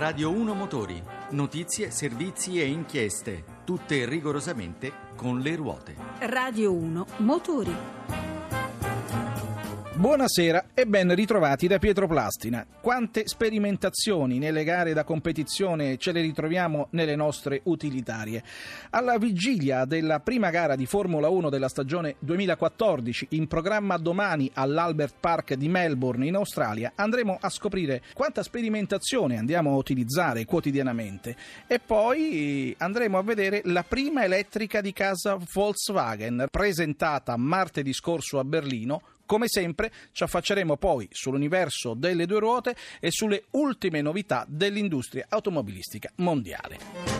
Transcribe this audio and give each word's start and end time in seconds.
Radio 0.00 0.30
1 0.30 0.54
Motori. 0.54 1.02
Notizie, 1.32 1.90
servizi 1.90 2.58
e 2.58 2.64
inchieste. 2.64 3.44
Tutte 3.66 4.06
rigorosamente 4.06 4.90
con 5.14 5.40
le 5.40 5.54
ruote. 5.54 5.94
Radio 6.20 6.72
1 6.72 7.06
Motori. 7.18 7.99
Buonasera 10.00 10.70
e 10.72 10.86
ben 10.86 11.14
ritrovati 11.14 11.66
da 11.66 11.78
Pietro 11.78 12.06
Plastina. 12.06 12.66
Quante 12.80 13.28
sperimentazioni 13.28 14.38
nelle 14.38 14.64
gare 14.64 14.94
da 14.94 15.04
competizione 15.04 15.98
ce 15.98 16.12
le 16.12 16.22
ritroviamo 16.22 16.86
nelle 16.92 17.14
nostre 17.16 17.60
utilitarie. 17.64 18.42
Alla 18.88 19.18
vigilia 19.18 19.84
della 19.84 20.20
prima 20.20 20.48
gara 20.48 20.74
di 20.74 20.86
Formula 20.86 21.28
1 21.28 21.50
della 21.50 21.68
stagione 21.68 22.16
2014, 22.20 23.26
in 23.32 23.46
programma 23.46 23.98
domani 23.98 24.50
all'Albert 24.54 25.16
Park 25.20 25.52
di 25.52 25.68
Melbourne 25.68 26.26
in 26.26 26.36
Australia, 26.36 26.92
andremo 26.94 27.36
a 27.38 27.50
scoprire 27.50 28.00
quanta 28.14 28.42
sperimentazione 28.42 29.36
andiamo 29.36 29.72
a 29.72 29.76
utilizzare 29.76 30.46
quotidianamente 30.46 31.36
e 31.66 31.78
poi 31.78 32.74
andremo 32.78 33.18
a 33.18 33.22
vedere 33.22 33.60
la 33.64 33.84
prima 33.86 34.24
elettrica 34.24 34.80
di 34.80 34.94
casa 34.94 35.36
Volkswagen 35.52 36.46
presentata 36.50 37.36
martedì 37.36 37.92
scorso 37.92 38.38
a 38.38 38.44
Berlino 38.44 39.02
come 39.30 39.46
sempre 39.46 39.92
ci 40.10 40.24
affacceremo 40.24 40.76
poi 40.76 41.06
sull'universo 41.08 41.94
delle 41.94 42.26
due 42.26 42.40
ruote 42.40 42.74
e 42.98 43.12
sulle 43.12 43.44
ultime 43.52 44.02
novità 44.02 44.44
dell'industria 44.48 45.26
automobilistica 45.28 46.10
mondiale. 46.16 46.78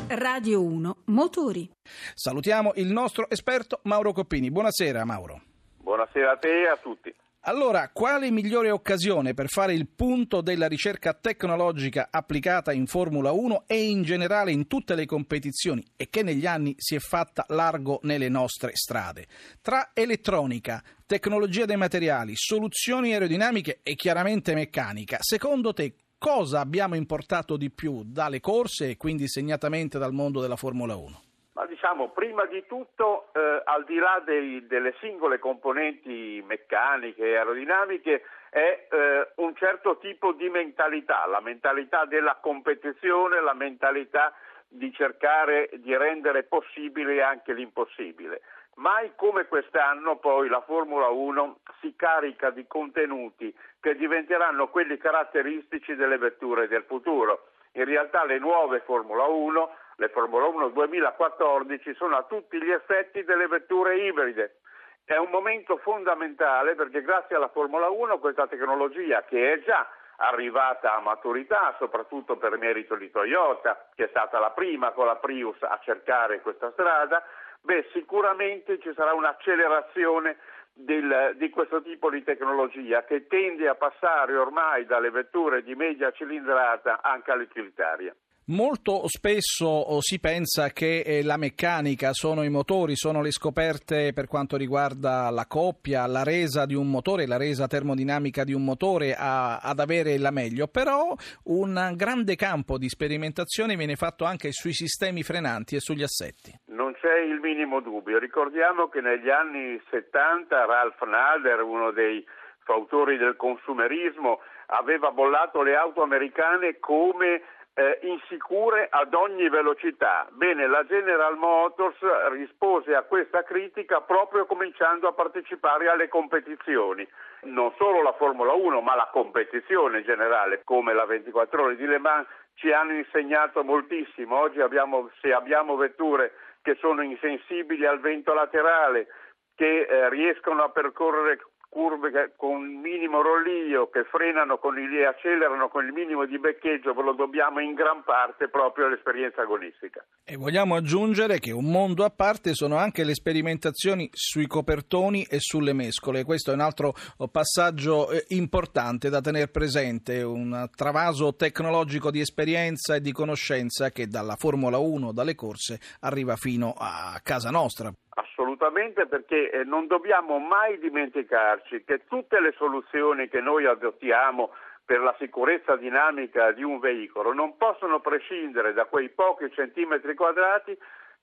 Radio 0.08 0.60
1 0.60 1.02
Motori. 1.04 1.70
Salutiamo 2.14 2.72
il 2.74 2.90
nostro 2.90 3.30
esperto 3.30 3.78
Mauro 3.84 4.12
Coppini. 4.12 4.50
Buonasera 4.50 5.04
Mauro. 5.04 5.40
Buonasera 5.76 6.32
a 6.32 6.36
te 6.36 6.62
e 6.62 6.66
a 6.66 6.76
tutti. 6.82 7.14
Allora, 7.44 7.88
quale 7.88 8.30
migliore 8.30 8.70
occasione 8.70 9.32
per 9.32 9.48
fare 9.48 9.72
il 9.72 9.88
punto 9.88 10.42
della 10.42 10.68
ricerca 10.68 11.14
tecnologica 11.14 12.08
applicata 12.10 12.70
in 12.70 12.86
Formula 12.86 13.30
1 13.30 13.64
e 13.66 13.88
in 13.88 14.02
generale 14.02 14.50
in 14.50 14.66
tutte 14.66 14.94
le 14.94 15.06
competizioni 15.06 15.82
e 15.96 16.10
che 16.10 16.22
negli 16.22 16.44
anni 16.44 16.74
si 16.76 16.96
è 16.96 16.98
fatta 16.98 17.46
largo 17.48 18.00
nelle 18.02 18.28
nostre 18.28 18.72
strade? 18.74 19.26
Tra 19.62 19.92
elettronica, 19.94 20.82
tecnologia 21.10 21.64
dei 21.64 21.76
materiali, 21.76 22.36
soluzioni 22.36 23.12
aerodinamiche 23.12 23.80
e 23.82 23.96
chiaramente 23.96 24.54
meccanica, 24.54 25.16
secondo 25.18 25.72
te 25.72 25.92
cosa 26.16 26.60
abbiamo 26.60 26.94
importato 26.94 27.56
di 27.56 27.68
più 27.68 28.02
dalle 28.04 28.38
corse 28.38 28.90
e 28.90 28.96
quindi 28.96 29.26
segnatamente 29.26 29.98
dal 29.98 30.12
mondo 30.12 30.40
della 30.40 30.54
Formula 30.54 30.94
1? 30.94 31.22
Ma 31.54 31.66
diciamo, 31.66 32.10
prima 32.10 32.44
di 32.44 32.64
tutto, 32.68 33.32
eh, 33.34 33.60
al 33.64 33.84
di 33.86 33.96
là 33.96 34.22
dei, 34.24 34.64
delle 34.68 34.94
singole 35.00 35.40
componenti 35.40 36.44
meccaniche 36.46 37.24
e 37.24 37.36
aerodinamiche, 37.38 38.22
è 38.48 38.86
eh, 38.88 39.32
un 39.42 39.56
certo 39.56 39.98
tipo 39.98 40.32
di 40.32 40.48
mentalità, 40.48 41.26
la 41.26 41.40
mentalità 41.40 42.04
della 42.04 42.38
competizione, 42.40 43.42
la 43.42 43.54
mentalità 43.54 44.32
di 44.68 44.92
cercare 44.92 45.70
di 45.82 45.96
rendere 45.96 46.44
possibile 46.44 47.20
anche 47.20 47.52
l'impossibile. 47.52 48.42
Mai 48.80 49.12
come 49.14 49.46
quest'anno 49.46 50.16
poi 50.16 50.48
la 50.48 50.62
Formula 50.62 51.08
1 51.08 51.58
si 51.80 51.94
carica 51.96 52.48
di 52.48 52.66
contenuti 52.66 53.54
che 53.78 53.94
diventeranno 53.94 54.68
quelli 54.68 54.96
caratteristici 54.96 55.94
delle 55.94 56.16
vetture 56.16 56.66
del 56.66 56.84
futuro. 56.84 57.48
In 57.72 57.84
realtà 57.84 58.24
le 58.24 58.38
nuove 58.38 58.80
Formula 58.80 59.24
1 59.24 59.70
le 59.96 60.08
Formula 60.08 60.46
1 60.46 60.68
2014 60.70 61.94
sono 61.94 62.16
a 62.16 62.22
tutti 62.22 62.56
gli 62.56 62.70
effetti 62.70 63.22
delle 63.22 63.48
vetture 63.48 63.98
ibride. 63.98 64.60
È 65.04 65.16
un 65.16 65.28
momento 65.28 65.76
fondamentale 65.76 66.74
perché 66.74 67.02
grazie 67.02 67.36
alla 67.36 67.48
Formula 67.48 67.90
1 67.90 68.18
questa 68.18 68.46
tecnologia 68.46 69.24
che 69.24 69.52
è 69.52 69.62
già 69.62 69.86
arrivata 70.16 70.94
a 70.94 71.00
maturità, 71.00 71.74
soprattutto 71.78 72.36
per 72.36 72.56
merito 72.56 72.94
di 72.94 73.10
Toyota, 73.10 73.88
che 73.94 74.04
è 74.04 74.08
stata 74.08 74.38
la 74.38 74.50
prima 74.50 74.92
con 74.92 75.06
la 75.06 75.16
Prius 75.16 75.56
a 75.62 75.78
cercare 75.82 76.40
questa 76.40 76.70
strada, 76.72 77.22
beh, 77.62 77.88
sicuramente 77.92 78.78
ci 78.80 78.92
sarà 78.94 79.12
un'accelerazione 79.12 80.36
del, 80.72 81.34
di 81.36 81.50
questo 81.50 81.82
tipo 81.82 82.10
di 82.10 82.22
tecnologia 82.22 83.04
che 83.04 83.26
tende 83.26 83.68
a 83.68 83.74
passare 83.74 84.36
ormai 84.36 84.86
dalle 84.86 85.10
vetture 85.10 85.62
di 85.62 85.74
media 85.74 86.10
cilindrata 86.12 87.00
anche 87.02 87.30
all'utilitaria. 87.30 88.14
Molto 88.46 89.06
spesso 89.06 89.66
oh, 89.66 90.00
si 90.00 90.18
pensa 90.18 90.70
che 90.70 91.02
eh, 91.02 91.22
la 91.22 91.36
meccanica 91.36 92.12
sono 92.12 92.42
i 92.42 92.48
motori, 92.48 92.96
sono 92.96 93.22
le 93.22 93.30
scoperte 93.30 94.12
per 94.12 94.26
quanto 94.26 94.56
riguarda 94.56 95.30
la 95.30 95.46
coppia, 95.46 96.06
la 96.06 96.24
resa 96.24 96.66
di 96.66 96.74
un 96.74 96.90
motore, 96.90 97.28
la 97.28 97.36
resa 97.36 97.68
termodinamica 97.68 98.42
di 98.42 98.52
un 98.52 98.64
motore 98.64 99.14
a, 99.16 99.58
ad 99.58 99.78
avere 99.78 100.18
la 100.18 100.32
meglio, 100.32 100.66
però 100.66 101.14
un 101.44 101.92
grande 101.94 102.34
campo 102.34 102.76
di 102.76 102.88
sperimentazione 102.88 103.76
viene 103.76 103.94
fatto 103.94 104.24
anche 104.24 104.50
sui 104.50 104.72
sistemi 104.72 105.22
frenanti 105.22 105.76
e 105.76 105.80
sugli 105.80 106.02
assetti. 106.02 106.52
Non 106.66 106.94
c'è 106.94 107.20
il 107.20 107.38
minimo 107.38 107.80
dubbio, 107.80 108.18
ricordiamo 108.18 108.88
che 108.88 109.00
negli 109.00 109.30
anni 109.30 109.80
70 109.90 110.64
Ralph 110.64 111.00
Nader, 111.04 111.62
uno 111.62 111.92
dei 111.92 112.26
fautori 112.64 113.16
del 113.16 113.36
consumerismo, 113.36 114.40
aveva 114.66 115.10
bollato 115.10 115.62
le 115.62 115.76
auto 115.76 116.02
americane 116.02 116.78
come 116.78 117.42
eh, 117.80 117.98
insicure 118.02 118.88
ad 118.90 119.14
ogni 119.14 119.48
velocità. 119.48 120.28
Bene, 120.32 120.66
la 120.66 120.84
General 120.84 121.34
Motors 121.38 121.96
rispose 122.32 122.94
a 122.94 123.04
questa 123.04 123.42
critica 123.42 124.02
proprio 124.02 124.44
cominciando 124.44 125.08
a 125.08 125.14
partecipare 125.14 125.88
alle 125.88 126.08
competizioni. 126.08 127.08
Non 127.44 127.72
solo 127.78 128.02
la 128.02 128.12
Formula 128.12 128.52
1, 128.52 128.82
ma 128.82 128.94
la 128.94 129.08
competizione 129.10 130.04
generale, 130.04 130.60
come 130.62 130.92
la 130.92 131.06
24 131.06 131.62
ore 131.62 131.76
di 131.76 131.86
Le 131.86 131.98
Mans, 131.98 132.26
ci 132.54 132.70
hanno 132.70 132.92
insegnato 132.92 133.64
moltissimo. 133.64 134.38
Oggi 134.38 134.60
abbiamo, 134.60 135.08
se 135.22 135.32
abbiamo 135.32 135.76
vetture 135.76 136.32
che 136.60 136.76
sono 136.80 137.00
insensibili 137.00 137.86
al 137.86 138.00
vento 138.00 138.34
laterale, 138.34 139.06
che 139.54 139.86
eh, 139.88 140.10
riescono 140.10 140.62
a 140.64 140.68
percorrere 140.68 141.38
curve 141.70 142.34
con 142.36 142.80
minimo 142.82 143.22
rollio 143.22 143.88
che 143.88 144.04
frenano 144.10 144.58
il, 144.76 144.98
e 144.98 145.06
accelerano 145.06 145.68
con 145.68 145.86
il 145.86 145.92
minimo 145.92 146.26
di 146.26 146.38
beccheggio, 146.38 146.92
lo 147.00 147.14
dobbiamo 147.14 147.60
in 147.60 147.74
gran 147.74 148.02
parte 148.02 148.48
proprio 148.48 148.86
all'esperienza 148.86 149.42
agonistica. 149.42 150.04
E 150.24 150.36
vogliamo 150.36 150.74
aggiungere 150.74 151.38
che 151.38 151.52
un 151.52 151.70
mondo 151.70 152.04
a 152.04 152.10
parte 152.10 152.54
sono 152.54 152.76
anche 152.76 153.04
le 153.04 153.14
sperimentazioni 153.14 154.10
sui 154.12 154.48
copertoni 154.48 155.24
e 155.24 155.38
sulle 155.38 155.72
mescole. 155.72 156.24
Questo 156.24 156.50
è 156.50 156.54
un 156.54 156.60
altro 156.60 156.92
passaggio 157.30 158.10
eh, 158.10 158.24
importante 158.28 159.08
da 159.08 159.20
tenere 159.20 159.48
presente, 159.48 160.22
un 160.22 160.68
travaso 160.74 161.34
tecnologico 161.36 162.10
di 162.10 162.20
esperienza 162.20 162.96
e 162.96 163.00
di 163.00 163.12
conoscenza 163.12 163.90
che 163.90 164.08
dalla 164.08 164.34
Formula 164.36 164.78
1, 164.78 165.12
dalle 165.12 165.36
corse, 165.36 165.78
arriva 166.00 166.34
fino 166.34 166.74
a 166.76 167.20
casa 167.22 167.50
nostra 167.50 167.92
assolutamente 168.20 169.06
perché 169.06 169.50
eh, 169.50 169.64
non 169.64 169.86
dobbiamo 169.86 170.38
mai 170.38 170.78
dimenticarci 170.78 171.84
che 171.84 172.04
tutte 172.06 172.40
le 172.40 172.52
soluzioni 172.56 173.28
che 173.28 173.40
noi 173.40 173.66
adottiamo 173.66 174.50
per 174.84 175.00
la 175.00 175.14
sicurezza 175.18 175.76
dinamica 175.76 176.52
di 176.52 176.62
un 176.62 176.78
veicolo 176.80 177.32
non 177.32 177.56
possono 177.56 178.00
prescindere 178.00 178.72
da 178.72 178.86
quei 178.86 179.08
pochi 179.08 179.50
centimetri 179.52 180.14
quadrati 180.14 180.76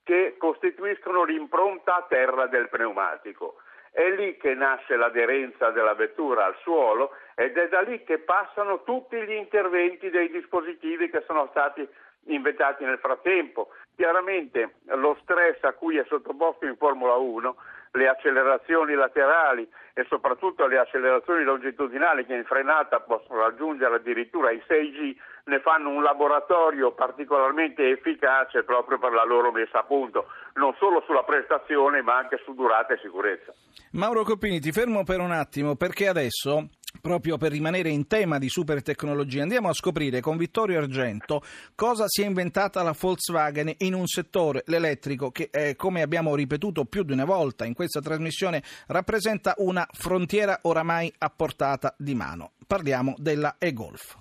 che 0.03 0.35
costituiscono 0.37 1.23
l'impronta 1.23 1.97
a 1.97 2.05
terra 2.07 2.47
del 2.47 2.69
pneumatico. 2.69 3.57
È 3.91 4.09
lì 4.11 4.37
che 4.37 4.53
nasce 4.53 4.95
l'aderenza 4.95 5.71
della 5.71 5.95
vettura 5.95 6.45
al 6.45 6.55
suolo 6.61 7.11
ed 7.35 7.57
è 7.57 7.67
da 7.67 7.81
lì 7.81 8.03
che 8.03 8.19
passano 8.19 8.83
tutti 8.83 9.17
gli 9.17 9.33
interventi 9.33 10.09
dei 10.09 10.29
dispositivi 10.29 11.09
che 11.09 11.23
sono 11.27 11.47
stati 11.49 11.85
inventati 12.27 12.83
nel 12.83 12.99
frattempo. 12.99 13.69
Chiaramente 13.95 14.75
lo 14.85 15.17
stress 15.21 15.63
a 15.63 15.73
cui 15.73 15.97
è 15.97 16.05
sottoposto 16.07 16.65
in 16.65 16.75
Formula 16.77 17.15
1, 17.15 17.55
le 17.91 18.07
accelerazioni 18.07 18.93
laterali 18.93 19.67
e 19.93 20.05
soprattutto 20.07 20.67
le 20.67 20.77
accelerazioni 20.77 21.43
longitudinali 21.43 22.25
che 22.25 22.35
in 22.35 22.43
frenata 22.43 22.99
possono 22.99 23.41
raggiungere 23.41 23.95
addirittura 23.95 24.51
i 24.51 24.61
6G, 24.67 25.15
ne 25.45 25.59
fanno 25.61 25.89
un 25.89 26.03
laboratorio 26.03 26.91
particolarmente 26.91 27.89
efficace 27.89 28.63
proprio 28.63 28.99
per 28.99 29.13
la 29.13 29.23
loro 29.23 29.51
messa 29.51 29.79
a 29.79 29.83
punto, 29.83 30.27
non 30.55 30.75
solo 30.77 31.01
sulla 31.05 31.23
prestazione 31.23 32.01
ma 32.01 32.17
anche 32.17 32.39
su 32.43 32.53
durata 32.53 32.93
e 32.93 32.99
sicurezza. 33.01 33.53
Mauro 33.93 34.23
Coppini, 34.23 34.59
ti 34.59 34.71
fermo 34.71 35.03
per 35.03 35.19
un 35.19 35.31
attimo 35.31 35.75
perché 35.75 36.07
adesso 36.07 36.69
proprio 37.01 37.37
per 37.37 37.51
rimanere 37.51 37.89
in 37.89 38.07
tema 38.07 38.37
di 38.37 38.49
super 38.49 38.81
tecnologia, 38.81 39.41
andiamo 39.41 39.69
a 39.69 39.73
scoprire 39.73 40.19
con 40.19 40.37
Vittorio 40.37 40.79
Argento 40.79 41.41
cosa 41.75 42.05
si 42.07 42.21
è 42.21 42.25
inventata 42.25 42.81
la 42.83 42.95
Volkswagen 42.97 43.73
in 43.79 43.93
un 43.93 44.07
settore, 44.07 44.63
l'elettrico, 44.67 45.31
che 45.31 45.49
eh, 45.51 45.75
come 45.75 46.01
abbiamo 46.01 46.35
ripetuto 46.35 46.85
più 46.85 47.03
di 47.03 47.13
una 47.13 47.25
volta 47.25 47.65
in 47.65 47.73
questa 47.73 48.01
trasmissione 48.01 48.63
rappresenta 48.87 49.55
una 49.57 49.87
frontiera 49.91 50.59
oramai 50.63 51.13
a 51.17 51.29
portata 51.29 51.93
di 51.97 52.15
mano. 52.15 52.51
Parliamo 52.65 53.15
della 53.17 53.55
e-Golf 53.57 54.17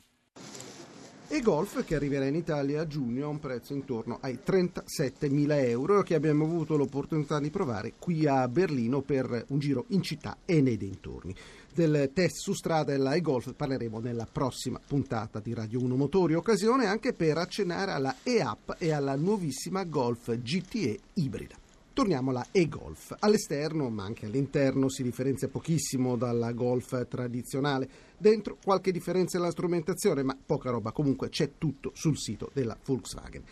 e 1.29 1.41
Golf 1.41 1.85
che 1.85 1.97
arriverà 1.97 2.27
in 2.27 2.37
Italia 2.37 2.83
a 2.83 2.87
giugno 2.87 3.27
a 3.27 3.29
un 3.29 3.41
prezzo 3.41 3.75
intorno 3.75 4.19
ai 4.21 4.39
37.000 4.45 5.69
euro 5.69 6.03
che 6.03 6.15
abbiamo 6.15 6.45
avuto 6.45 6.77
l'opportunità 6.77 7.41
di 7.41 7.51
provare 7.51 7.95
qui 7.99 8.27
a 8.27 8.47
Berlino 8.47 9.01
per 9.01 9.45
un 9.49 9.59
giro 9.59 9.87
in 9.89 10.03
città 10.03 10.39
e 10.45 10.61
nei 10.61 10.77
dintorni. 10.77 11.35
Del 11.76 12.11
test 12.14 12.38
su 12.38 12.55
strada 12.55 12.93
della 12.93 13.12
e-Golf 13.12 13.52
parleremo 13.52 13.99
nella 14.00 14.26
prossima 14.31 14.81
puntata 14.84 15.40
di 15.40 15.52
Radio 15.52 15.82
1 15.82 15.94
Motori, 15.94 16.32
occasione 16.32 16.87
anche 16.87 17.12
per 17.12 17.37
accennare 17.37 17.90
alla 17.90 18.17
e-app 18.23 18.70
e 18.78 18.93
alla 18.93 19.14
nuovissima 19.14 19.84
Golf 19.84 20.34
GTE 20.34 20.99
ibrida. 21.14 21.55
Torniamo 21.93 22.31
alla 22.31 22.46
e-Golf. 22.50 23.14
All'esterno, 23.19 23.90
ma 23.90 24.05
anche 24.05 24.25
all'interno, 24.25 24.88
si 24.88 25.02
differenzia 25.02 25.49
pochissimo 25.49 26.17
dalla 26.17 26.52
Golf 26.52 27.06
tradizionale. 27.08 27.88
Dentro 28.17 28.56
qualche 28.64 28.90
differenza 28.90 29.37
nella 29.37 29.50
strumentazione, 29.50 30.22
ma 30.22 30.34
poca 30.34 30.70
roba. 30.70 30.93
Comunque 30.93 31.29
c'è 31.29 31.58
tutto 31.58 31.90
sul 31.94 32.17
sito 32.17 32.50
della 32.55 32.76
Volkswagen. 32.87 33.43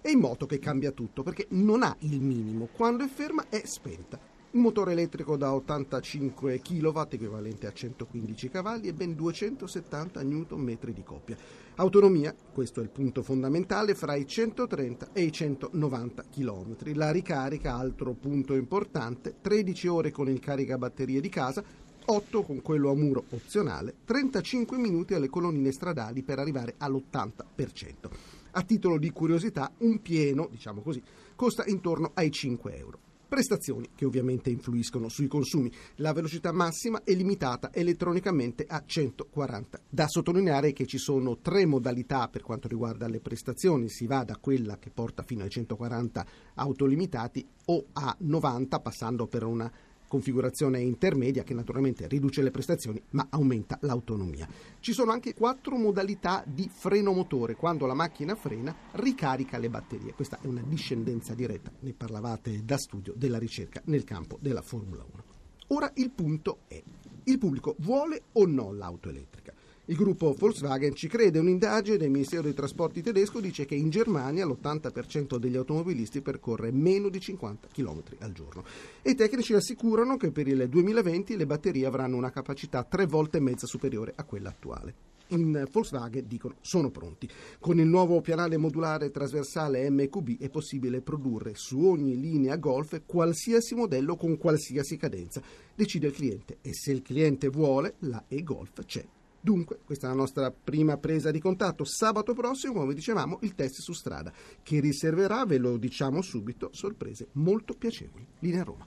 È 0.00 0.08
in 0.08 0.20
moto 0.20 0.46
che 0.46 0.60
cambia 0.60 0.92
tutto 0.92 1.24
perché 1.24 1.46
non 1.50 1.82
ha 1.82 1.96
il 2.00 2.20
minimo. 2.20 2.68
Quando 2.72 3.02
è 3.02 3.08
ferma 3.08 3.46
è 3.48 3.60
spenta. 3.64 4.31
Un 4.54 4.60
motore 4.60 4.92
elettrico 4.92 5.38
da 5.38 5.54
85 5.54 6.60
kW, 6.60 7.00
equivalente 7.08 7.66
a 7.66 7.72
115 7.72 8.50
cavalli, 8.50 8.88
e 8.88 8.92
ben 8.92 9.14
270 9.14 10.22
Nm 10.22 10.78
di 10.92 11.02
coppia. 11.02 11.38
Autonomia, 11.76 12.36
questo 12.52 12.80
è 12.80 12.82
il 12.82 12.90
punto 12.90 13.22
fondamentale, 13.22 13.94
fra 13.94 14.14
i 14.14 14.26
130 14.26 15.08
e 15.14 15.22
i 15.22 15.32
190 15.32 16.24
km. 16.30 16.76
La 16.92 17.10
ricarica, 17.10 17.76
altro 17.76 18.12
punto 18.12 18.52
importante, 18.52 19.36
13 19.40 19.88
ore 19.88 20.10
con 20.10 20.28
il 20.28 20.38
caricabatterie 20.38 21.22
di 21.22 21.30
casa, 21.30 21.64
8 22.04 22.42
con 22.42 22.60
quello 22.60 22.90
a 22.90 22.94
muro 22.94 23.24
opzionale, 23.30 23.94
35 24.04 24.76
minuti 24.76 25.14
alle 25.14 25.30
colonnine 25.30 25.72
stradali 25.72 26.22
per 26.22 26.38
arrivare 26.38 26.74
all'80%. 26.76 28.10
A 28.50 28.62
titolo 28.64 28.98
di 28.98 29.08
curiosità, 29.12 29.72
un 29.78 30.02
pieno, 30.02 30.46
diciamo 30.50 30.82
così, 30.82 31.02
costa 31.34 31.64
intorno 31.64 32.10
ai 32.12 32.30
5 32.30 32.76
euro 32.76 32.98
prestazioni 33.32 33.88
che 33.94 34.04
ovviamente 34.04 34.50
influiscono 34.50 35.08
sui 35.08 35.26
consumi. 35.26 35.72
La 35.96 36.12
velocità 36.12 36.52
massima 36.52 37.02
è 37.02 37.14
limitata 37.14 37.72
elettronicamente 37.72 38.66
a 38.68 38.82
140. 38.84 39.80
Da 39.88 40.06
sottolineare 40.06 40.74
che 40.74 40.84
ci 40.84 40.98
sono 40.98 41.38
tre 41.38 41.64
modalità 41.64 42.28
per 42.28 42.42
quanto 42.42 42.68
riguarda 42.68 43.08
le 43.08 43.20
prestazioni, 43.20 43.88
si 43.88 44.06
va 44.06 44.22
da 44.22 44.36
quella 44.36 44.76
che 44.76 44.90
porta 44.90 45.22
fino 45.22 45.44
ai 45.44 45.48
140 45.48 46.26
autolimitati 46.56 47.48
o 47.64 47.86
a 47.94 48.14
90 48.18 48.80
passando 48.80 49.26
per 49.26 49.44
una 49.44 49.72
configurazione 50.12 50.82
intermedia 50.82 51.42
che 51.42 51.54
naturalmente 51.54 52.06
riduce 52.06 52.42
le 52.42 52.50
prestazioni 52.50 53.02
ma 53.12 53.28
aumenta 53.30 53.78
l'autonomia. 53.80 54.46
Ci 54.78 54.92
sono 54.92 55.10
anche 55.10 55.32
quattro 55.32 55.76
modalità 55.76 56.44
di 56.46 56.68
freno 56.70 57.12
motore. 57.12 57.56
Quando 57.56 57.86
la 57.86 57.94
macchina 57.94 58.34
frena 58.34 58.76
ricarica 58.92 59.56
le 59.56 59.70
batterie. 59.70 60.12
Questa 60.12 60.38
è 60.42 60.46
una 60.48 60.60
discendenza 60.66 61.32
diretta, 61.32 61.72
ne 61.80 61.94
parlavate 61.94 62.62
da 62.62 62.76
studio 62.76 63.14
della 63.16 63.38
ricerca 63.38 63.80
nel 63.86 64.04
campo 64.04 64.36
della 64.38 64.60
Formula 64.60 65.02
1. 65.02 65.24
Ora 65.68 65.90
il 65.94 66.10
punto 66.10 66.58
è, 66.68 66.82
il 67.24 67.38
pubblico 67.38 67.74
vuole 67.78 68.24
o 68.32 68.44
no 68.44 68.70
l'auto 68.70 69.08
elettrica? 69.08 69.41
Il 69.86 69.96
gruppo 69.96 70.32
Volkswagen 70.38 70.94
ci 70.94 71.08
crede. 71.08 71.40
Un'indagine 71.40 71.96
del 71.96 72.08
Ministero 72.08 72.42
dei 72.42 72.54
Trasporti 72.54 73.02
tedesco 73.02 73.40
dice 73.40 73.64
che 73.64 73.74
in 73.74 73.90
Germania 73.90 74.46
l'80% 74.46 75.38
degli 75.38 75.56
automobilisti 75.56 76.20
percorre 76.20 76.70
meno 76.70 77.08
di 77.08 77.18
50 77.18 77.66
km 77.72 78.02
al 78.20 78.30
giorno. 78.30 78.62
E 79.02 79.10
i 79.10 79.14
tecnici 79.16 79.54
assicurano 79.54 80.16
che 80.16 80.30
per 80.30 80.46
il 80.46 80.68
2020 80.68 81.36
le 81.36 81.46
batterie 81.46 81.84
avranno 81.84 82.16
una 82.16 82.30
capacità 82.30 82.84
tre 82.84 83.06
volte 83.06 83.38
e 83.38 83.40
mezza 83.40 83.66
superiore 83.66 84.12
a 84.14 84.22
quella 84.22 84.50
attuale. 84.50 84.94
In 85.30 85.66
Volkswagen 85.68 86.28
dicono 86.28 86.54
sono 86.60 86.90
pronti. 86.90 87.28
Con 87.58 87.80
il 87.80 87.86
nuovo 87.86 88.20
pianale 88.20 88.58
modulare 88.58 89.10
trasversale 89.10 89.90
MQB 89.90 90.38
è 90.38 90.48
possibile 90.48 91.00
produrre 91.00 91.54
su 91.56 91.84
ogni 91.84 92.20
linea 92.20 92.54
Golf 92.54 93.02
qualsiasi 93.04 93.74
modello 93.74 94.14
con 94.14 94.38
qualsiasi 94.38 94.96
cadenza. 94.96 95.42
Decide 95.74 96.06
il 96.06 96.12
cliente 96.12 96.58
e 96.62 96.72
se 96.72 96.92
il 96.92 97.02
cliente 97.02 97.48
vuole 97.48 97.94
la 98.00 98.26
e-Golf 98.28 98.84
c'è. 98.84 99.04
Dunque, 99.44 99.80
questa 99.84 100.06
è 100.06 100.10
la 100.10 100.16
nostra 100.16 100.52
prima 100.52 100.98
presa 100.98 101.32
di 101.32 101.40
contatto. 101.40 101.82
Sabato 101.82 102.32
prossimo, 102.32 102.74
come 102.74 102.94
dicevamo, 102.94 103.38
il 103.42 103.56
test 103.56 103.80
su 103.80 103.92
strada, 103.92 104.32
che 104.62 104.78
riserverà, 104.78 105.44
ve 105.44 105.58
lo 105.58 105.78
diciamo 105.78 106.22
subito, 106.22 106.70
sorprese 106.72 107.26
molto 107.32 107.74
piacevoli. 107.74 108.24
Linea 108.38 108.62
Roma. 108.62 108.86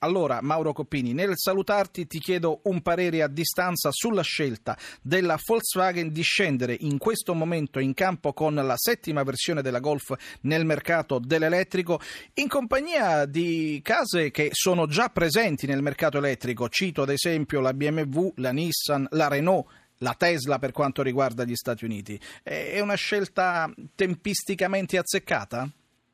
Allora, 0.00 0.38
Mauro 0.40 0.72
Coppini, 0.72 1.12
nel 1.12 1.32
salutarti 1.34 2.06
ti 2.06 2.20
chiedo 2.20 2.60
un 2.64 2.82
parere 2.82 3.20
a 3.20 3.26
distanza 3.26 3.88
sulla 3.90 4.22
scelta 4.22 4.78
della 5.02 5.36
Volkswagen 5.44 6.12
di 6.12 6.22
scendere 6.22 6.76
in 6.78 6.98
questo 6.98 7.34
momento 7.34 7.80
in 7.80 7.94
campo 7.94 8.32
con 8.32 8.54
la 8.54 8.76
settima 8.76 9.24
versione 9.24 9.60
della 9.60 9.80
Golf 9.80 10.14
nel 10.42 10.64
mercato 10.64 11.18
dell'elettrico 11.18 12.00
in 12.34 12.46
compagnia 12.46 13.24
di 13.24 13.80
case 13.82 14.30
che 14.30 14.50
sono 14.52 14.86
già 14.86 15.08
presenti 15.08 15.66
nel 15.66 15.82
mercato 15.82 16.18
elettrico. 16.18 16.68
Cito 16.68 17.02
ad 17.02 17.10
esempio 17.10 17.58
la 17.58 17.74
BMW, 17.74 18.34
la 18.36 18.52
Nissan, 18.52 19.04
la 19.10 19.26
Renault 19.26 19.66
la 20.00 20.14
Tesla 20.16 20.60
per 20.60 20.70
quanto 20.70 21.02
riguarda 21.02 21.42
gli 21.42 21.56
Stati 21.56 21.84
Uniti. 21.84 22.20
È 22.44 22.78
una 22.78 22.94
scelta 22.94 23.68
tempisticamente 23.96 24.96
azzeccata? 24.96 25.68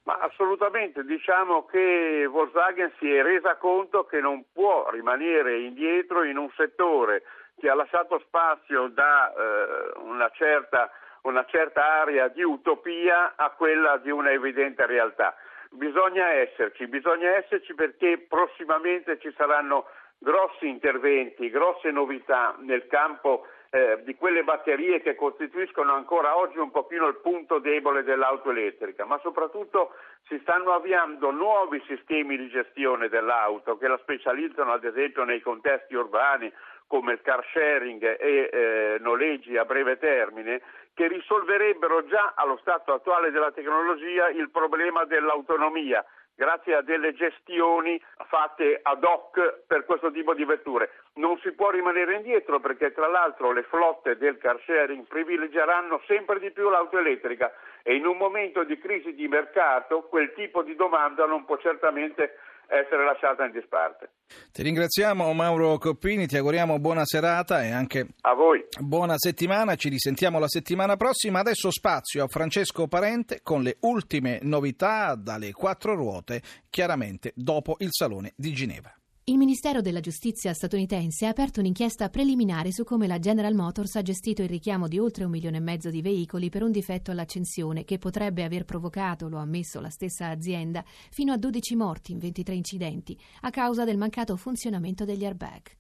Ma 0.05 0.19
assolutamente, 0.21 1.03
diciamo 1.05 1.65
che 1.65 2.27
Volkswagen 2.29 2.93
si 2.99 3.11
è 3.11 3.23
resa 3.23 3.57
conto 3.57 4.05
che 4.05 4.21
non 4.21 4.45
può 4.53 4.91
rimanere 4.91 5.61
indietro 5.61 6.25
in 6.25 6.37
un 6.37 6.51
settore 6.57 7.23
che 7.59 7.71
ha 7.71 7.75
lasciato 7.75 8.19
spazio 8.27 8.89
da 8.89 9.33
eh, 9.33 9.99
una, 10.01 10.31
certa, 10.35 10.91
una 11.23 11.47
certa 11.47 12.01
area 12.01 12.29
di 12.29 12.43
utopia 12.43 13.33
a 13.35 13.51
quella 13.51 13.97
di 13.97 14.11
una 14.11 14.31
evidente 14.31 14.85
realtà. 14.85 15.35
Bisogna 15.71 16.29
esserci, 16.33 16.87
bisogna 16.87 17.31
esserci 17.37 17.75
perché 17.75 18.27
prossimamente 18.29 19.19
ci 19.21 19.33
saranno 19.37 19.87
grossi 20.19 20.69
interventi, 20.69 21.49
grosse 21.49 21.91
novità 21.91 22.55
nel 22.61 22.87
campo 22.89 23.47
eh, 23.75 23.99
di 24.05 24.15
quelle 24.15 24.45
batterie 24.45 25.03
che 25.03 25.17
costituiscono 25.17 25.95
ancora 25.95 26.37
oggi 26.37 26.59
un 26.59 26.71
pochino 26.71 27.09
il 27.09 27.17
punto 27.17 27.59
debole 27.59 28.05
dell'auto 28.05 28.51
elettrica, 28.53 29.05
ma 29.05 29.19
soprattutto 29.19 29.95
si 30.29 30.39
stanno 30.43 30.75
avviando 30.75 31.33
nuovi 31.33 31.83
sistemi 31.89 32.37
di 32.37 32.49
gestione 32.51 33.09
dell'auto 33.09 33.77
che 33.77 33.89
la 33.89 33.99
specializzano 33.99 34.71
ad 34.71 34.85
esempio 34.85 35.25
nei 35.25 35.41
contesti 35.41 35.97
urbani 35.97 36.53
come 36.87 37.15
il 37.15 37.21
car 37.23 37.45
sharing 37.53 38.17
e 38.21 38.49
eh, 38.53 38.97
noleggi 39.01 39.57
a 39.57 39.65
breve 39.65 39.99
termine 39.99 40.63
che 40.95 41.09
risolverebbero 41.09 42.05
già 42.07 42.35
allo 42.37 42.57
stato 42.59 42.93
attuale 42.93 43.33
della 43.33 43.51
tecnologia 43.51 44.29
il 44.29 44.51
problema 44.51 45.05
dell'autonomia 45.05 46.05
grazie 46.35 46.75
a 46.75 46.83
delle 46.83 47.15
gestioni 47.15 48.01
fatte 48.29 48.81
ad 48.83 49.05
hoc 49.05 49.63
per 49.67 49.85
questo 49.85 50.11
tipo 50.11 50.35
di 50.35 50.45
vetture. 50.45 50.91
Non 51.15 51.39
si 51.39 51.53
può 51.53 51.71
rimanere 51.71 52.17
indietro 52.17 52.61
perché 52.61 52.93
tra 52.93 53.07
l'altro 53.07 53.53
le 53.53 53.63
flotte 53.63 54.17
del 54.17 54.39
car 54.39 54.61
sharing 54.65 55.07
privilegieranno 55.07 56.01
sempre 56.07 56.39
di 56.41 56.51
più 56.51 56.69
l'auto 56.69 56.99
elettrica 56.99 57.53
e 57.83 57.95
in 57.95 58.07
un 58.07 58.17
momento 58.17 58.65
di 58.65 58.79
crisi 58.79 59.15
di 59.15 59.29
mercato 59.29 60.03
quel 60.03 60.33
tipo 60.35 60.63
di 60.63 60.75
domanda 60.75 61.27
non 61.27 61.45
può 61.45 61.57
certamente 61.59 62.39
essere 62.69 63.05
lasciata 63.05 63.45
in 63.45 63.53
disparte. 63.53 64.11
Ti 64.53 64.63
ringraziamo 64.63 65.33
Mauro 65.33 65.79
Coppini, 65.79 66.27
ti 66.27 66.37
auguriamo 66.37 66.79
buona 66.79 67.05
serata 67.05 67.63
e 67.65 67.71
anche 67.71 68.07
a 68.23 68.35
voi. 68.35 68.65
buona 68.81 69.15
settimana, 69.17 69.75
ci 69.75 69.89
risentiamo 69.89 70.39
la 70.39 70.49
settimana 70.49 70.97
prossima. 70.97 71.41
Adesso 71.41 71.71
spazio 71.71 72.25
a 72.25 72.29
Francesco 72.29 72.87
Parente 72.87 73.41
con 73.43 73.63
le 73.63 73.77
ultime 73.81 74.39
novità 74.43 75.15
dalle 75.15 75.53
quattro 75.53 75.95
ruote, 75.95 76.43
chiaramente 76.71 77.33
dopo 77.35 77.77
il 77.79 77.89
Salone 77.91 78.33
di 78.37 78.53
Ginevra. 78.53 78.95
Il 79.27 79.39
Ministero 79.39 79.81
della 79.81 80.01
Giustizia 80.01 80.53
statunitense 80.53 81.25
ha 81.25 81.31
aperto 81.31 81.61
un'inchiesta 81.61 82.11
preliminare 82.11 82.71
su 82.73 82.85
come 82.85 83.07
la 83.07 83.19
General 83.19 83.55
Motors 83.55 83.95
ha 83.95 84.03
gestito 84.03 84.43
il 84.43 84.51
richiamo 84.51 84.87
di 84.87 84.99
oltre 84.99 85.25
un 85.25 85.31
milione 85.31 85.57
e 85.57 85.61
mezzo 85.61 85.89
di 85.89 86.03
veicoli 86.03 86.51
per 86.51 86.63
un 86.63 86.71
difetto 86.71 87.11
all'accensione 87.11 87.85
che 87.85 87.97
potrebbe 87.97 88.45
aver 88.45 88.67
provocato, 88.67 89.27
lo 89.31 89.39
ha 89.39 89.41
ammesso 89.41 89.81
la 89.81 89.89
stessa 89.89 90.29
azienda, 90.29 90.85
fino 91.11 91.33
a 91.33 91.39
12 91.39 91.75
morti 91.75 92.13
in 92.13 92.19
23 92.19 92.55
incidenti 92.55 93.19
a 93.41 93.49
causa 93.49 93.85
del 93.85 93.97
mancato 93.97 94.37
funzionamento 94.37 95.07
degli 95.07 95.25
airbag. 95.25 95.71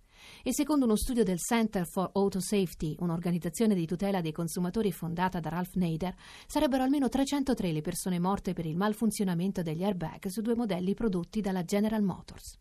E 0.42 0.54
secondo 0.54 0.86
uno 0.86 0.96
studio 0.96 1.22
del 1.22 1.38
Center 1.38 1.86
for 1.86 2.12
Auto 2.14 2.40
Safety, 2.40 2.96
un'organizzazione 3.00 3.74
di 3.74 3.84
tutela 3.84 4.22
dei 4.22 4.32
consumatori 4.32 4.90
fondata 4.90 5.38
da 5.40 5.50
Ralph 5.50 5.74
Nader, 5.74 6.14
sarebbero 6.46 6.82
almeno 6.82 7.10
303 7.10 7.72
le 7.72 7.82
persone 7.82 8.18
morte 8.18 8.54
per 8.54 8.64
il 8.64 8.74
malfunzionamento 8.74 9.60
degli 9.60 9.84
airbag 9.84 10.28
su 10.28 10.40
due 10.40 10.56
modelli 10.56 10.94
prodotti 10.94 11.42
dalla 11.42 11.62
General 11.62 12.02
Motors. 12.02 12.58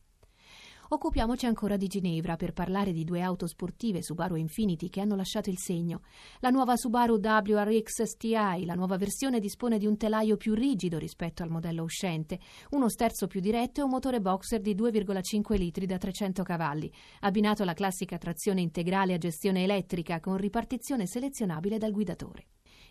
Occupiamoci 0.93 1.47
ancora 1.47 1.75
di 1.75 1.87
Ginevra 1.87 2.35
per 2.35 2.53
parlare 2.53 2.91
di 2.91 3.03
due 3.03 3.19
auto 3.19 3.47
sportive 3.47 4.03
Subaru 4.03 4.35
Infinity 4.35 4.89
che 4.89 5.01
hanno 5.01 5.15
lasciato 5.15 5.49
il 5.49 5.57
segno. 5.57 6.01
La 6.39 6.51
nuova 6.51 6.77
Subaru 6.77 7.15
WRX 7.15 8.03
STI, 8.03 8.63
la 8.63 8.75
nuova 8.75 8.95
versione 8.95 9.39
dispone 9.39 9.79
di 9.79 9.87
un 9.87 9.97
telaio 9.97 10.37
più 10.37 10.53
rigido 10.53 10.99
rispetto 10.99 11.41
al 11.41 11.49
modello 11.49 11.81
uscente, 11.81 12.39
uno 12.69 12.89
sterzo 12.89 13.25
più 13.25 13.39
diretto 13.39 13.79
e 13.79 13.83
un 13.85 13.89
motore 13.89 14.21
boxer 14.21 14.61
di 14.61 14.75
2,5 14.75 15.57
litri 15.57 15.87
da 15.87 15.97
300 15.97 16.43
cavalli, 16.43 16.93
abbinato 17.21 17.63
alla 17.63 17.73
classica 17.73 18.19
trazione 18.19 18.61
integrale 18.61 19.15
a 19.15 19.17
gestione 19.17 19.63
elettrica 19.63 20.19
con 20.19 20.37
ripartizione 20.37 21.07
selezionabile 21.07 21.79
dal 21.79 21.91
guidatore. 21.91 22.45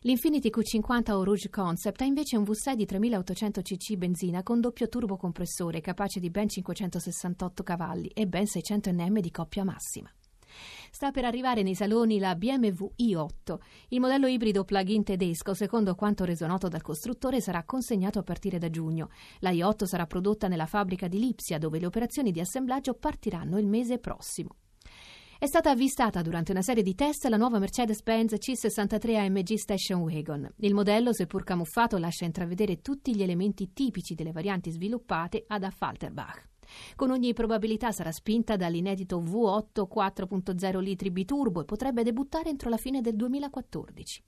L'Infiniti 0.05 0.51
Q50 0.51 1.13
o 1.13 1.23
Rouge 1.23 1.49
Concept 1.49 2.01
ha 2.01 2.05
invece 2.05 2.37
un 2.37 2.43
V6 2.43 2.75
di 2.75 2.87
3800 2.87 3.63
cc 3.63 3.95
benzina 3.95 4.43
con 4.43 4.61
doppio 4.61 4.89
turbocompressore 4.89 5.81
capace 5.81 6.19
di 6.19 6.29
ben 6.29 6.49
568 6.49 7.63
cavalli 7.63 8.09
e 8.09 8.27
ben 8.27 8.47
600 8.47 8.91
Nm 8.91 9.21
di 9.21 9.31
coppia 9.31 9.63
massima. 9.63 10.13
Sta 10.91 11.13
per 11.13 11.25
arrivare 11.25 11.63
nei 11.63 11.77
saloni 11.77 12.19
la 12.19 12.35
BMW 12.35 12.91
i8. 12.99 13.59
Il 13.91 14.01
modello 14.01 14.27
ibrido 14.27 14.65
plug-in 14.65 15.05
tedesco, 15.05 15.55
secondo 15.55 15.95
quanto 15.95 16.25
reso 16.25 16.49
noto 16.49 16.67
dal 16.67 16.83
costruttore, 16.83 17.41
sarà 17.41 17.63
consegnato 17.63 18.19
a 18.19 18.25
partire 18.25 18.59
da 18.59 18.71
giugno. 18.71 19.09
La 19.39 19.53
i8 19.53 19.85
sarà 19.85 20.07
prodotta 20.07 20.49
nella 20.49 20.67
fabbrica 20.67 21.07
di 21.07 21.21
Lipsia, 21.21 21.59
dove 21.59 21.79
le 21.79 21.87
operazioni 21.87 22.33
di 22.33 22.41
assemblaggio 22.41 22.95
partiranno 22.95 23.57
il 23.57 23.69
mese 23.69 23.99
prossimo. 23.99 24.57
È 25.43 25.47
stata 25.47 25.71
avvistata 25.71 26.23
durante 26.23 26.53
una 26.53 26.63
serie 26.63 26.85
di 26.85 26.95
test 26.95 27.25
la 27.25 27.37
nuova 27.37 27.59
Mercedes-Benz 27.59 28.35
C63 28.35 29.17
AMG 29.17 29.55
Station 29.55 30.03
Wagon. 30.03 30.49
Il 30.59 30.73
modello, 30.73 31.13
seppur 31.13 31.43
camuffato, 31.43 31.99
lascia 31.99 32.25
intravedere 32.25 32.81
tutti 32.81 33.13
gli 33.13 33.25
elementi 33.25 33.73
tipici 33.73 34.15
delle 34.15 34.31
varianti 34.31 34.71
sviluppate 34.71 35.43
ad 35.49 35.65
Affalterbach. 35.65 36.49
Con 36.95 37.11
ogni 37.11 37.33
probabilità 37.33 37.91
sarà 37.91 38.13
spinta 38.13 38.55
dall'inedito 38.55 39.21
V8 39.21 39.89
4.0 39.93 40.79
litri 40.79 41.11
biturbo 41.11 41.63
e 41.63 41.65
potrebbe 41.65 42.05
debuttare 42.05 42.49
entro 42.49 42.71
la 42.71 42.77
fine 42.77 43.01
del 43.01 43.17
2014. 43.17 44.23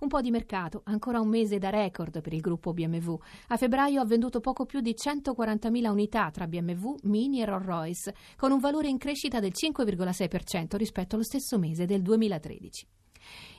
Un 0.00 0.08
po' 0.08 0.20
di 0.20 0.30
mercato, 0.30 0.82
ancora 0.84 1.20
un 1.20 1.28
mese 1.28 1.58
da 1.58 1.70
record 1.70 2.20
per 2.20 2.32
il 2.32 2.40
gruppo 2.40 2.72
BMW. 2.74 3.16
A 3.48 3.56
febbraio 3.56 4.00
ha 4.00 4.04
venduto 4.04 4.40
poco 4.40 4.66
più 4.66 4.80
di 4.80 4.94
140.000 4.94 5.88
unità 5.88 6.30
tra 6.30 6.46
BMW, 6.46 6.96
Mini 7.04 7.40
e 7.40 7.44
Rolls 7.46 7.64
Royce, 7.64 8.14
con 8.36 8.52
un 8.52 8.58
valore 8.58 8.88
in 8.88 8.98
crescita 8.98 9.40
del 9.40 9.52
5,6% 9.54 10.76
rispetto 10.76 11.14
allo 11.14 11.24
stesso 11.24 11.58
mese 11.58 11.86
del 11.86 12.02
2013. 12.02 12.86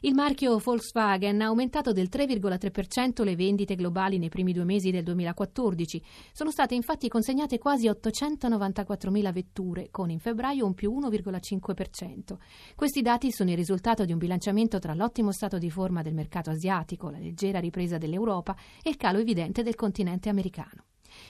Il 0.02 0.14
marchio 0.14 0.58
Volkswagen 0.58 1.42
ha 1.42 1.46
aumentato 1.46 1.92
del 1.92 2.08
3,3% 2.12 3.24
le 3.24 3.36
vendite 3.36 3.76
globali 3.76 4.18
nei 4.18 4.30
primi 4.30 4.54
due 4.54 4.64
mesi 4.64 4.92
del 4.92 5.04
2014. 5.04 6.02
Sono 6.32 6.52
state 6.52 6.76
infatti 6.76 7.08
consegnate 7.08 7.58
quasi 7.58 7.88
894.000 7.88 9.34
vetture, 9.34 9.90
con 9.90 10.10
in 10.10 10.20
febbraio 10.20 10.66
un 10.66 10.74
più 10.74 10.92
1,5%. 11.00 12.38
Questi 12.76 13.02
dati 13.02 13.32
sono 13.32 13.50
il 13.50 13.58
risultato 13.58 14.06
di 14.06 14.12
un 14.12 14.18
bilanciamento 14.18 14.80
tra 14.80 14.94
l'ottimo 14.94 15.32
stato 15.32 15.58
di 15.58 15.70
forma 15.70 16.02
del 16.02 16.14
mercato 16.14 16.50
asiatico, 16.50 17.10
la 17.10 17.20
leggera 17.20 17.60
ripresa 17.60 17.98
dell'Europa 17.98 18.56
e 18.84 18.90
il 18.90 18.98
calo 18.98 19.20
evidente 19.20 19.64
del 19.64 19.76
continente 19.76 20.30
americano. 20.30 20.84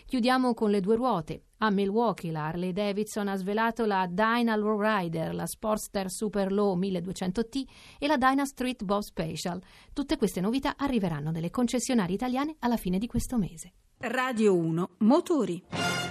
Chiudiamo 0.06 0.53
con 0.53 0.70
le 0.70 0.79
due 0.79 0.96
ruote. 0.96 1.44
A 1.60 1.70
Milwaukee 1.70 2.32
la 2.32 2.46
Harley 2.46 2.72
Davidson 2.72 3.27
ha 3.27 3.36
svelato 3.36 3.86
la 3.86 4.08
Dyna 4.08 4.56
Lowrider, 4.56 5.34
la 5.34 5.46
Sportster 5.46 6.10
Super 6.10 6.51
Low 6.51 6.77
1200T 6.77 7.63
e 7.98 8.08
la 8.08 8.17
Dyna 8.17 8.46
Street 8.46 8.84
Bob 8.84 9.01
Special. 9.01 9.62
Tutte 9.94 10.17
queste 10.17 10.41
novità 10.41 10.75
arriveranno 10.77 11.32
nelle 11.32 11.50
concessionarie 11.50 12.15
italiane 12.15 12.56
alla 12.60 12.77
fine 12.77 12.98
di 12.98 13.08
questo 13.08 13.38
mese. 13.38 13.74
Radio 14.00 14.56
1 14.56 14.89
Motori. 15.00 16.06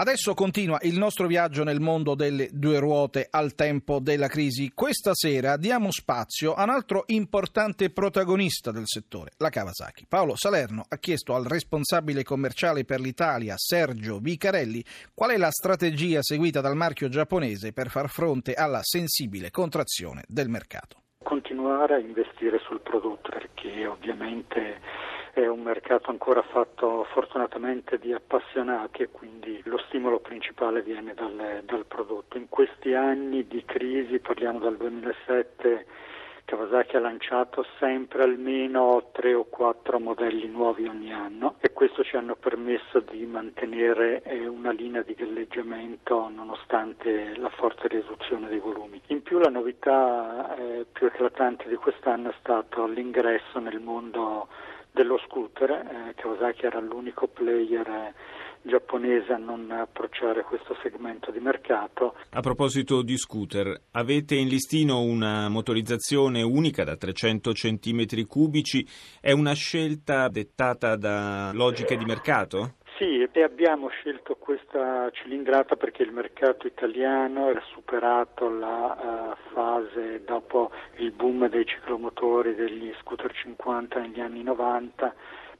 Adesso 0.00 0.32
continua 0.32 0.78
il 0.84 0.96
nostro 0.96 1.26
viaggio 1.26 1.62
nel 1.62 1.78
mondo 1.78 2.14
delle 2.14 2.48
due 2.52 2.78
ruote 2.78 3.26
al 3.28 3.54
tempo 3.54 3.98
della 4.00 4.28
crisi. 4.28 4.72
Questa 4.74 5.10
sera 5.12 5.58
diamo 5.58 5.90
spazio 5.90 6.54
a 6.54 6.62
un 6.62 6.70
altro 6.70 7.02
importante 7.08 7.90
protagonista 7.90 8.70
del 8.70 8.86
settore, 8.86 9.32
la 9.36 9.50
Kawasaki. 9.50 10.06
Paolo 10.08 10.36
Salerno 10.36 10.86
ha 10.88 10.96
chiesto 10.96 11.34
al 11.34 11.44
responsabile 11.44 12.22
commerciale 12.22 12.86
per 12.86 12.98
l'Italia, 12.98 13.56
Sergio 13.58 14.20
Vicarelli, 14.20 14.82
qual 15.12 15.32
è 15.32 15.36
la 15.36 15.50
strategia 15.50 16.22
seguita 16.22 16.62
dal 16.62 16.76
marchio 16.76 17.10
giapponese 17.10 17.74
per 17.74 17.90
far 17.90 18.08
fronte 18.08 18.54
alla 18.54 18.80
sensibile 18.82 19.50
contrazione 19.50 20.22
del 20.26 20.48
mercato. 20.48 21.02
Continuare 21.22 21.96
a 21.96 21.98
investire 21.98 22.58
sul 22.66 22.80
prodotto 22.80 23.28
perché 23.28 23.86
ovviamente 23.86 24.80
è 25.32 25.46
un 25.46 25.60
mercato 25.60 26.10
ancora 26.10 26.42
fatto 26.42 27.04
fortunatamente 27.12 27.98
di 27.98 28.12
appassionati 28.12 29.02
e 29.02 29.10
quindi 29.10 29.60
lo 29.64 29.78
stimolo 29.86 30.18
principale 30.18 30.82
viene 30.82 31.14
dal, 31.14 31.62
dal 31.64 31.86
prodotto. 31.86 32.36
In 32.36 32.48
questi 32.48 32.94
anni 32.94 33.46
di 33.46 33.64
crisi, 33.64 34.18
parliamo 34.18 34.58
dal 34.58 34.76
2007, 34.76 35.86
Kawasaki 36.50 36.96
ha 36.96 37.00
lanciato 37.00 37.64
sempre 37.78 38.24
almeno 38.24 39.10
tre 39.12 39.34
o 39.34 39.44
quattro 39.44 40.00
modelli 40.00 40.48
nuovi 40.48 40.88
ogni 40.88 41.12
anno 41.12 41.54
e 41.60 41.72
questo 41.72 42.02
ci 42.02 42.16
hanno 42.16 42.34
permesso 42.34 42.98
di 42.98 43.24
mantenere 43.24 44.20
eh, 44.22 44.48
una 44.48 44.72
linea 44.72 45.02
di 45.02 45.14
galleggiamento 45.14 46.28
nonostante 46.28 47.36
la 47.36 47.50
forte 47.50 47.86
riduzione 47.86 48.48
dei 48.48 48.58
volumi. 48.58 49.00
In 49.08 49.22
più 49.22 49.38
la 49.38 49.48
novità 49.48 50.56
eh, 50.56 50.86
più 50.90 51.06
eclatante 51.06 51.68
di 51.68 51.76
quest'anno 51.76 52.30
è 52.30 52.34
stato 52.40 52.84
l'ingresso 52.84 53.60
nel 53.60 53.78
mondo 53.78 54.48
dello 54.92 55.18
scooter, 55.26 55.70
eh, 55.70 56.14
Kawasaki 56.14 56.66
era 56.66 56.80
l'unico 56.80 57.28
player 57.28 57.86
eh, 57.86 58.14
giapponese 58.62 59.32
a 59.32 59.38
non 59.38 59.70
approcciare 59.70 60.42
questo 60.42 60.76
segmento 60.82 61.30
di 61.30 61.38
mercato. 61.38 62.14
A 62.30 62.40
proposito 62.40 63.02
di 63.02 63.16
scooter, 63.16 63.80
avete 63.92 64.34
in 64.34 64.48
listino 64.48 65.00
una 65.00 65.48
motorizzazione 65.48 66.42
unica 66.42 66.84
da 66.84 66.96
300 66.96 67.52
cm 67.52 68.26
cubici, 68.26 68.86
è 69.20 69.32
una 69.32 69.54
scelta 69.54 70.28
dettata 70.28 70.96
da 70.96 71.50
logiche 71.54 71.96
di 71.96 72.04
mercato? 72.04 72.74
E 73.32 73.44
abbiamo 73.44 73.86
scelto 73.88 74.34
questa 74.34 75.08
cilindrata 75.12 75.76
perché 75.76 76.02
il 76.02 76.10
mercato 76.10 76.66
italiano 76.66 77.46
ha 77.46 77.62
superato 77.72 78.50
la 78.50 79.36
uh, 79.36 79.52
fase 79.52 80.24
dopo 80.24 80.72
il 80.96 81.12
boom 81.12 81.48
dei 81.48 81.64
ciclomotori 81.64 82.56
degli 82.56 82.92
scooter 82.98 83.32
50 83.32 84.00
negli 84.00 84.18
anni 84.18 84.42
90, 84.42 85.14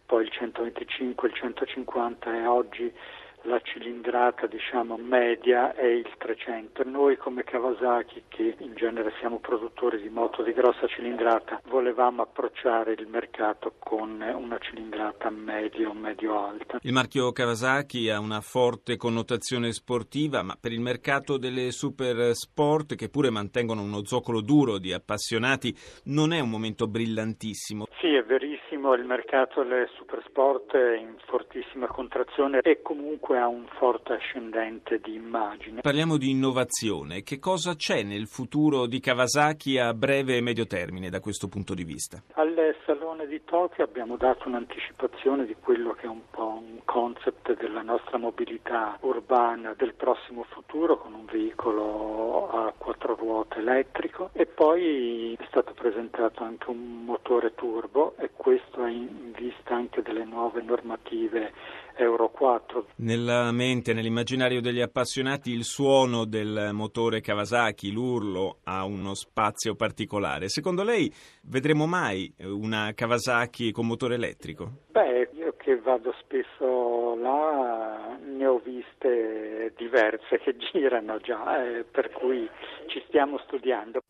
poi 0.04 0.24
il 0.24 0.30
125, 0.32 1.28
il 1.28 1.34
150 1.34 2.34
e 2.34 2.46
oggi 2.46 2.92
la 3.42 3.60
cilindrata 3.62 4.46
diciamo, 4.46 4.96
media 4.96 5.74
è 5.74 5.86
il 5.86 6.08
300. 6.18 6.84
Noi 6.84 7.16
come 7.16 7.44
Kawasaki, 7.44 8.24
che 8.28 8.56
in 8.58 8.74
genere 8.74 9.12
siamo 9.18 9.38
produttori 9.38 10.00
di 10.00 10.08
moto 10.08 10.42
di 10.42 10.52
grossa 10.52 10.86
cilindrata, 10.86 11.60
volevamo 11.68 12.22
approcciare 12.22 12.92
il 12.92 13.06
mercato 13.08 13.74
con 13.78 14.20
una 14.20 14.58
cilindrata 14.58 15.30
medio 15.30 15.92
medio-alta. 15.92 16.78
Il 16.82 16.92
marchio 16.92 17.32
Kawasaki 17.32 18.10
ha 18.10 18.18
una 18.18 18.40
forte 18.40 18.96
connotazione 18.96 19.72
sportiva, 19.72 20.42
ma 20.42 20.56
per 20.60 20.72
il 20.72 20.80
mercato 20.80 21.36
delle 21.36 21.70
super 21.70 22.34
sport, 22.34 22.94
che 22.94 23.08
pure 23.08 23.30
mantengono 23.30 23.82
uno 23.82 24.04
zoccolo 24.04 24.40
duro 24.40 24.78
di 24.78 24.92
appassionati, 24.92 25.74
non 26.04 26.32
è 26.32 26.40
un 26.40 26.50
momento 26.50 26.86
brillantissimo. 26.86 27.86
Sì, 28.00 28.14
è 28.14 28.22
verissimo, 28.22 28.59
il 28.94 29.04
mercato 29.04 29.62
delle 29.62 29.88
super 29.96 30.22
sport 30.26 30.72
è 30.72 30.96
in 30.96 31.16
fortissima 31.26 31.86
contrazione 31.86 32.60
e 32.62 32.82
comunque 32.82 32.98
comunque 33.20 33.38
ha 33.38 33.46
un 33.46 33.66
forte 33.78 34.14
ascendente 34.14 34.98
di 34.98 35.14
immagine. 35.14 35.80
Parliamo 35.80 36.16
di 36.16 36.30
innovazione. 36.30 37.22
Che 37.22 37.38
cosa 37.38 37.74
c'è 37.74 38.02
nel 38.02 38.26
futuro 38.26 38.86
di 38.86 39.00
Kawasaki 39.00 39.78
a 39.78 39.92
breve 39.94 40.36
e 40.36 40.40
medio 40.40 40.66
termine 40.66 41.10
da 41.10 41.20
questo 41.20 41.48
punto 41.48 41.74
di 41.74 41.84
vista? 41.84 42.22
Al 42.34 42.74
Salone 42.84 43.26
di 43.26 43.42
Tokyo 43.44 43.84
abbiamo 43.84 44.16
dato 44.16 44.48
un'anticipazione 44.48 45.46
di 45.46 45.56
quello 45.60 45.92
che 45.92 46.06
è 46.06 46.08
un 46.08 46.22
po' 46.30 46.62
un 46.62 46.69
concept 46.84 47.56
della 47.56 47.82
nostra 47.82 48.18
mobilità 48.18 48.96
urbana 49.00 49.74
del 49.76 49.94
prossimo 49.94 50.44
futuro 50.48 50.98
con 50.98 51.14
un 51.14 51.24
veicolo 51.24 52.48
a 52.50 52.72
quattro 52.76 53.14
ruote 53.14 53.58
elettrico 53.58 54.30
e 54.32 54.46
poi 54.46 55.36
è 55.38 55.44
stato 55.48 55.72
presentato 55.72 56.42
anche 56.42 56.70
un 56.70 57.04
motore 57.04 57.54
turbo 57.54 58.14
e 58.18 58.30
questo 58.34 58.84
è 58.84 58.90
in 58.90 59.32
vista 59.36 59.74
anche 59.74 60.02
delle 60.02 60.24
nuove 60.24 60.62
normative 60.62 61.52
Euro 61.96 62.30
4. 62.30 62.86
Nella 62.96 63.52
mente, 63.52 63.92
nell'immaginario 63.92 64.60
degli 64.60 64.80
appassionati, 64.80 65.50
il 65.50 65.64
suono 65.64 66.24
del 66.24 66.70
motore 66.72 67.20
Kawasaki, 67.20 67.92
l'urlo, 67.92 68.58
ha 68.64 68.84
uno 68.84 69.14
spazio 69.14 69.74
particolare. 69.74 70.48
Secondo 70.48 70.82
lei 70.82 71.12
vedremo 71.42 71.86
mai 71.86 72.32
una 72.44 72.92
Kawasaki 72.94 73.70
con 73.70 73.86
motore 73.86 74.14
elettrico? 74.14 74.70
Beh, 74.90 75.28
che 75.62 75.76
vado 75.76 76.14
spesso 76.20 77.16
là 77.16 78.16
ne 78.22 78.46
ho 78.46 78.58
viste 78.58 79.72
diverse 79.76 80.38
che 80.38 80.56
girano 80.72 81.18
già, 81.18 81.64
eh, 81.64 81.84
per 81.84 82.10
cui 82.10 82.48
ci 82.86 83.02
stiamo 83.06 83.38
studiando. 83.38 84.00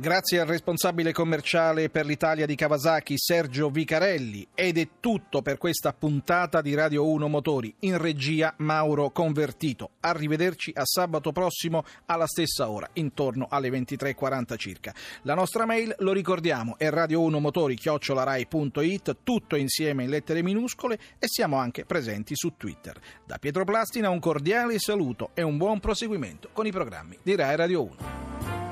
Grazie 0.00 0.38
al 0.38 0.46
responsabile 0.46 1.10
commerciale 1.10 1.90
per 1.90 2.06
l'Italia 2.06 2.46
di 2.46 2.54
Kawasaki, 2.54 3.14
Sergio 3.16 3.68
Vicarelli. 3.68 4.46
Ed 4.54 4.78
è 4.78 4.90
tutto 5.00 5.42
per 5.42 5.58
questa 5.58 5.92
puntata 5.92 6.60
di 6.60 6.72
Radio 6.74 7.04
1 7.08 7.26
Motori. 7.26 7.74
In 7.80 7.98
regia 7.98 8.54
Mauro 8.58 9.10
Convertito. 9.10 9.90
Arrivederci 9.98 10.70
a 10.72 10.84
sabato 10.84 11.32
prossimo 11.32 11.84
alla 12.06 12.28
stessa 12.28 12.70
ora, 12.70 12.88
intorno 12.92 13.48
alle 13.50 13.70
23.40 13.70 14.56
circa. 14.56 14.94
La 15.22 15.34
nostra 15.34 15.66
mail, 15.66 15.92
lo 15.98 16.12
ricordiamo, 16.12 16.76
è 16.78 16.88
radio1motori 16.90 17.74
chiocciolarai.it, 17.74 19.16
tutto 19.24 19.56
insieme 19.56 20.04
in 20.04 20.10
lettere 20.10 20.44
minuscole 20.44 20.96
e 21.18 21.26
siamo 21.26 21.56
anche 21.56 21.84
presenti 21.84 22.36
su 22.36 22.54
Twitter. 22.56 22.96
Da 23.26 23.38
Pietro 23.38 23.64
Plastina 23.64 24.10
un 24.10 24.20
cordiale 24.20 24.78
saluto 24.78 25.30
e 25.34 25.42
un 25.42 25.56
buon 25.56 25.80
proseguimento 25.80 26.50
con 26.52 26.66
i 26.66 26.70
programmi 26.70 27.18
di 27.20 27.34
Rai 27.34 27.56
Radio 27.56 27.82
1. 27.82 28.67